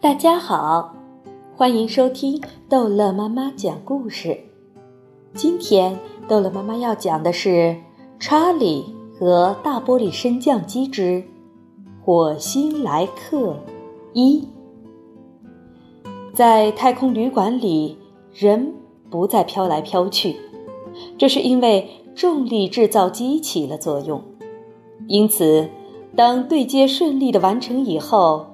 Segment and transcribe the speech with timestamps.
[0.00, 0.94] 大家好，
[1.56, 4.38] 欢迎收听逗乐妈妈讲故事。
[5.34, 7.48] 今天逗乐妈妈要讲的是
[8.20, 11.24] 《查理和大玻璃升降机之
[12.04, 13.56] 火星来客
[14.12, 14.40] 一》。
[16.32, 17.98] 在太空旅馆里，
[18.32, 18.72] 人
[19.10, 20.36] 不再飘来飘去，
[21.18, 24.22] 这是因为重力制造机起了作用。
[25.08, 25.68] 因此，
[26.14, 28.46] 当对接顺利的完成以后，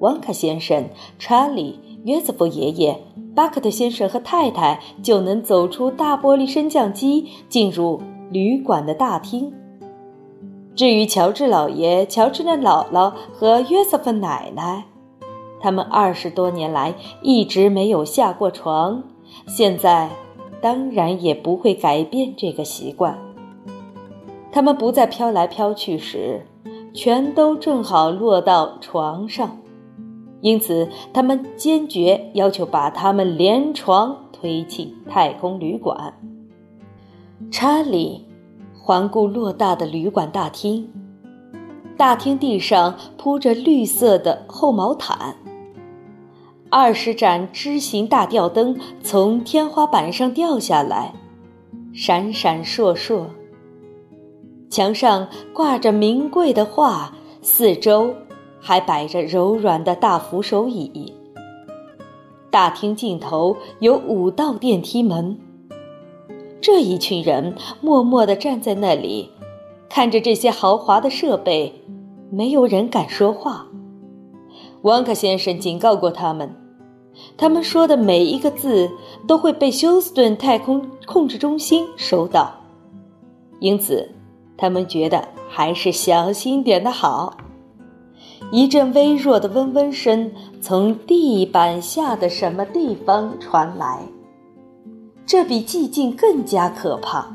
[0.00, 3.00] 汪卡先生、查理、约瑟夫爷爷、
[3.34, 8.00] 巴克特先生和太太就能走出大玻璃升降机，进入
[8.30, 9.52] 旅馆的大厅。
[10.74, 14.84] 至于乔治老爷、乔治的姥姥和约瑟夫奶奶，
[15.60, 19.02] 他们二十多年来一直没有下过床，
[19.46, 20.08] 现在
[20.60, 23.18] 当然也不会改变这个习惯。
[24.52, 26.46] 他们不再飘来飘去时，
[26.94, 29.58] 全都正好落到床上。
[30.40, 36.14] 因此，他们坚决要求把他们连床推进太空旅馆。
[37.50, 38.24] 查理
[38.74, 40.88] 环顾偌大的旅馆大厅，
[41.96, 45.36] 大厅地上铺着绿色的厚毛毯，
[46.70, 51.14] 二十盏枝形大吊灯从天花板上掉下来，
[51.92, 53.24] 闪闪烁烁。
[54.70, 58.14] 墙上挂着名贵的画，四周。
[58.60, 61.12] 还摆着柔软的大扶手椅。
[62.50, 65.38] 大厅尽头有五道电梯门。
[66.60, 69.30] 这一群人默默地站在那里，
[69.88, 71.72] 看着这些豪华的设备，
[72.30, 73.66] 没有人敢说话。
[74.82, 76.54] 汪克先生警告过他们，
[77.36, 78.90] 他们说的每一个字
[79.26, 82.52] 都会被休斯顿太空控制中心收到，
[83.60, 84.10] 因此
[84.56, 87.36] 他们觉得还是小心点的好。
[88.50, 94.00] 一阵微弱的嗡嗡声从地板下的什么地方传来，
[95.26, 97.26] 这比寂静更加可怕。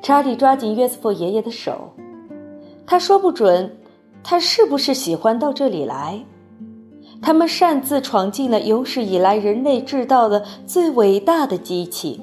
[0.00, 1.90] 查理抓紧约瑟夫爷爷的手，
[2.86, 3.76] 他说不准
[4.24, 6.24] 他是不是喜欢到这里来。
[7.20, 12.18] 他们擅自闯进了有史以来人类制造的最伟大的机器，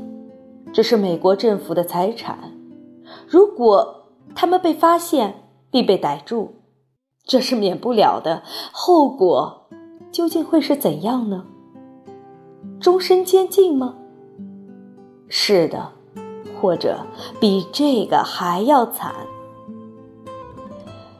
[0.73, 2.39] 这是美国政府的财产。
[3.27, 5.35] 如果他们被发现
[5.69, 6.55] 并被逮住，
[7.25, 9.67] 这是免不了的，后果
[10.11, 11.45] 究竟会是怎样呢？
[12.79, 13.95] 终身监禁吗？
[15.27, 15.91] 是的，
[16.61, 16.99] 或者
[17.39, 19.13] 比这个还要惨。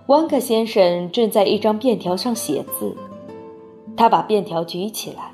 [0.08, 2.96] 汪克先生正在一张便条上写字，
[3.98, 5.32] 他把便条举起来，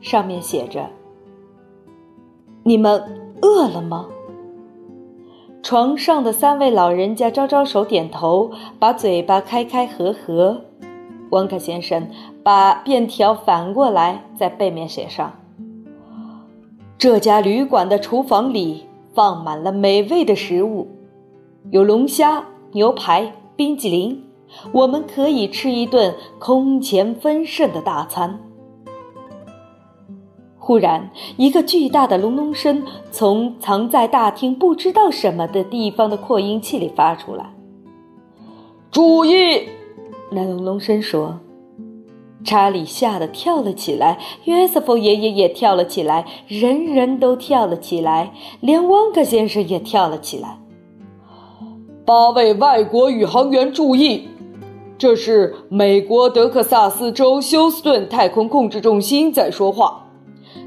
[0.00, 0.90] 上面写着
[2.64, 3.00] ：“你们
[3.40, 4.08] 饿了吗？”
[5.66, 10.60] 床上的三位老人家招招手，点头，把嘴巴开开合合。
[11.30, 12.08] 汪克先生
[12.44, 15.32] 把便条反过来，在背面写上
[16.96, 20.86] ：“这家旅馆的厨房里放满了美味的食物，
[21.72, 24.22] 有龙虾、牛排、冰激凌，
[24.70, 28.38] 我们可以吃一顿空前丰盛的大餐。”
[30.66, 32.82] 忽然，一个巨大的隆隆声
[33.12, 37.54] 从藏在大厅不知道什么的地方的扩音器里发出来。
[38.90, 39.68] 注意！
[40.32, 41.38] 那隆隆声说。
[42.42, 50.58] 查理吓得跳了起来，约瑟夫爷爷也跳了起来，人人都跳了起来，连汪克先生也跳了起来。
[52.04, 54.28] 八位外国宇航员注意！
[54.98, 60.02] 这是美国德克萨斯州休斯顿太空控制中心在说话。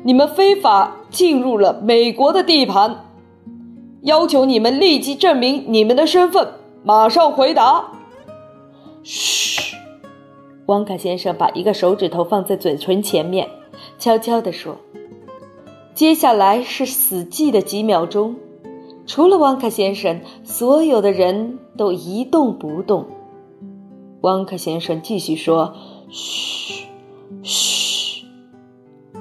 [0.03, 3.05] 你们非法进入了美国的地盘，
[4.03, 7.91] 要求你们立即证明你们的身份，马上回答。
[9.03, 9.75] 嘘，
[10.67, 13.49] 汪卡先生把一个手指头放在嘴唇前面，
[13.97, 14.77] 悄悄地说
[15.93, 18.35] ：“接下来是死寂的几秒钟，
[19.05, 23.05] 除了汪卡先生，所有的人都一动不动。”
[24.21, 25.73] 汪克先生继续说
[26.11, 26.85] ：“嘘，
[27.41, 27.87] 嘘。”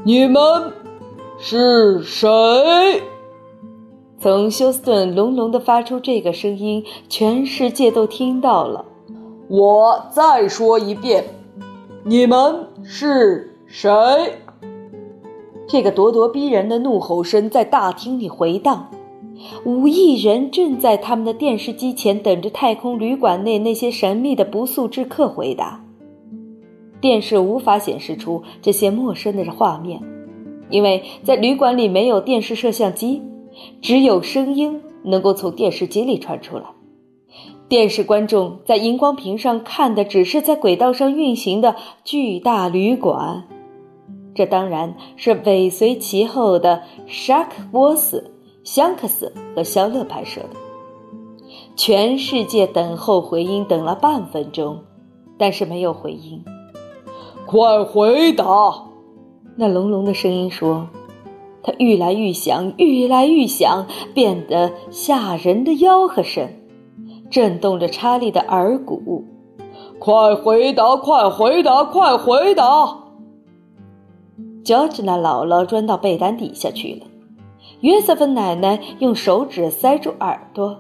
[0.04, 0.72] 你们
[1.38, 2.28] 是谁？
[4.20, 8.84] 从休斯顿隆隆的发出这个声音，全世界都听到了。
[9.48, 11.24] 我再说一遍，
[12.04, 13.90] 你们是谁？
[15.68, 18.88] 这个咄咄逼人的怒吼声在大厅里回荡。
[19.64, 25.84] 五亿人正在他们的电视机前等着太空旅馆内那些神秘的不速之客回答。
[27.00, 30.02] 电视无法显示出这些陌生的画面，
[30.70, 33.22] 因为在旅馆里没有电视摄像机，
[33.80, 36.64] 只有声音能够从电视机里传出来。
[37.68, 43.44] 电视观众在荧光屏上看的只是在轨道上运行的巨大旅馆，
[44.34, 48.32] 这当然是尾随其后的沙克沃斯、
[48.64, 50.50] 香克斯和肖勒拍摄的。
[51.76, 54.82] 全世界等候回音，等了半分钟，
[55.36, 56.42] 但是没有回音。
[57.50, 58.44] 快回答！
[59.56, 60.86] 那隆隆的声音说。
[61.62, 66.46] 它愈来愈响，愈来愈响，变得吓人的吆喝声，
[67.30, 69.24] 震动着查理的耳骨。
[69.98, 70.96] 快回答！
[70.96, 71.84] 快回答！
[71.84, 72.98] 快回答！
[74.62, 77.06] 乔治那姥姥钻到被单底下去了。
[77.80, 80.76] 约瑟芬奶奶用手指塞住耳朵。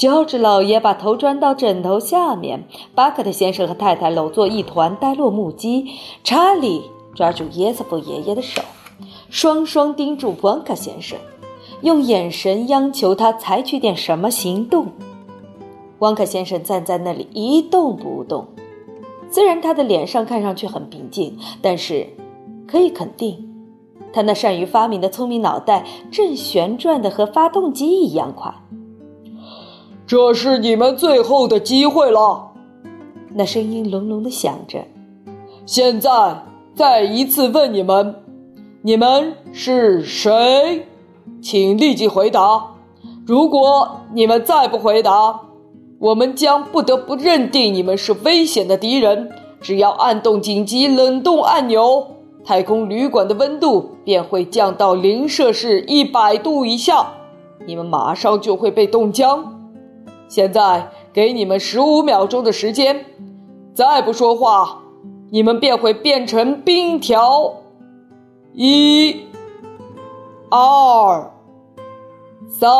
[0.00, 2.64] 乔治老爷把头钻到枕头下面。
[2.94, 5.88] 巴克特先生和太太搂作一团，呆若木鸡。
[6.24, 8.62] 查理抓住约瑟夫爷爷的手。
[9.28, 11.18] 双双盯住旺卡先生，
[11.82, 14.86] 用眼神央求他采取点什么行动。
[15.98, 18.46] 旺卡先生站在那里一动不动，
[19.30, 22.06] 虽然他的脸上看上去很平静，但是
[22.66, 23.50] 可以肯定，
[24.14, 28.54] 他那善于发明的聪明脑袋正旋转的和发动机一样快。
[30.10, 32.50] 这是你们最后的机会了，
[33.32, 34.80] 那声音隆隆的响着。
[35.64, 36.42] 现在
[36.74, 38.16] 再一次问你们。
[38.82, 40.88] 你们是谁？
[41.40, 42.70] 请立即回答。
[43.24, 45.42] 如果你们再不回答，
[46.00, 49.30] 我们将不得不认定你们是危险的敌人。
[49.60, 52.04] 只要按动紧急冷冻按钮，
[52.44, 57.12] 太空旅馆的温度便会降到零摄氏一百度以下，
[57.64, 59.59] 你们马上就会被冻僵。
[60.30, 63.04] 现在给你们十五秒钟的时间，
[63.74, 64.80] 再不说话，
[65.32, 67.56] 你们便会变成冰条。
[68.52, 69.22] 一、
[70.48, 71.32] 二、
[72.48, 72.70] 三，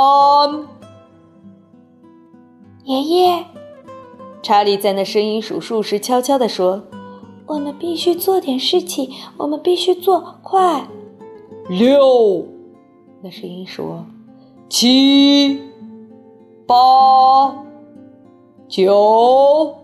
[2.84, 3.44] 爷爷，
[4.42, 6.84] 查理在那声音数数时悄悄地说
[7.46, 10.86] ：“我们必须做点事情，我们必须做快。”
[11.68, 12.46] 六，
[13.22, 14.06] 那声音说
[14.70, 15.69] ：“七、
[16.70, 16.76] 八、
[18.68, 19.74] 九。”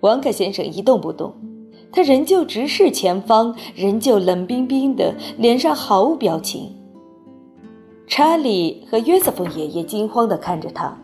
[0.00, 1.34] 王克先生一动不动。
[1.92, 6.74] 他仍旧直视前方，仍旧冷冰冰的，脸上毫无表情。
[8.06, 10.96] 查理和约瑟夫爷爷惊慌地看着他。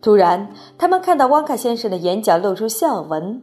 [0.00, 3.42] 突然，他们看到汪卡先生的眼角露出笑纹。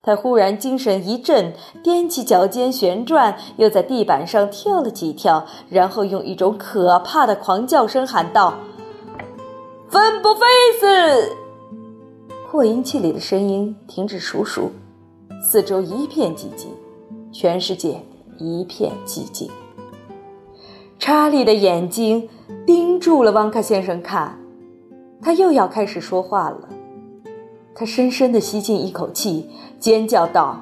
[0.00, 1.52] 他忽然精神一振，
[1.84, 8.54] 踮起脚尖旋转，又在地板上跳了几跳，然后用一种可怕的狂叫声喊道
[9.90, 10.40] ：“芬布菲
[10.78, 11.36] 斯！”
[12.48, 14.70] 扩音器里的声音停止数数。
[15.42, 16.70] 四周一片寂静，
[17.32, 18.00] 全世界
[18.38, 19.50] 一片寂静。
[20.98, 22.28] 查理的眼睛
[22.66, 24.38] 盯住了汪克先生看，
[25.20, 26.68] 他又要开始说话了。
[27.74, 29.50] 他深深地吸进一口气，
[29.80, 30.60] 尖叫道：“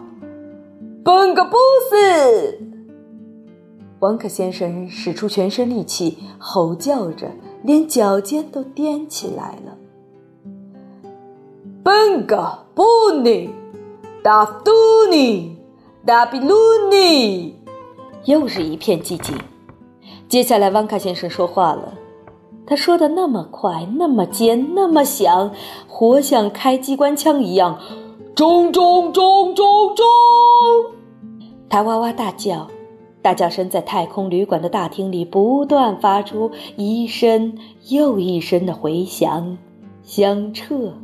[1.05, 1.57] 本个布
[1.91, 2.59] 斯！”
[4.01, 7.27] 汪克先生使出全身力气，吼叫着，
[7.63, 9.77] 连脚尖都踮起来了。
[11.83, 12.85] 本个布
[13.23, 13.51] 尼！
[14.23, 14.73] 达杜
[15.11, 15.57] 尼，
[16.05, 16.55] 达比鲁
[16.91, 17.57] 尼，
[18.25, 19.37] 又是一片寂静。
[20.29, 21.95] 接下来，汪卡先生说话了。
[22.67, 25.51] 他说的那么快，那么尖，那么响，
[25.87, 27.79] 活像开机关枪一样。
[28.35, 30.05] 中中中中中！
[31.71, 32.69] 他哇哇大叫，
[33.21, 37.59] 大叫声在太空旅馆的大厅里不断发出一声
[37.89, 39.59] 又一声的回响，
[40.03, 40.95] 响彻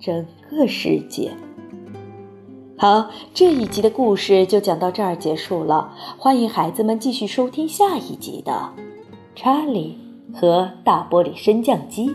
[0.00, 1.30] 整个世界。
[2.76, 5.92] 好，这一集的故事就讲到这儿结束了。
[6.16, 8.52] 欢迎孩子们继续收听下一集的
[9.34, 9.98] 《查理
[10.32, 12.08] 和大玻璃升降机》。